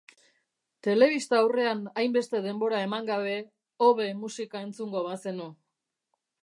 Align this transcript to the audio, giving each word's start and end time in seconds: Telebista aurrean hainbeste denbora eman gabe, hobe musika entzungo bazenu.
Telebista 0.87 1.37
aurrean 1.39 1.83
hainbeste 2.03 2.41
denbora 2.47 2.81
eman 2.89 3.11
gabe, 3.13 3.37
hobe 3.89 4.11
musika 4.25 4.67
entzungo 4.69 5.07
bazenu. 5.11 5.51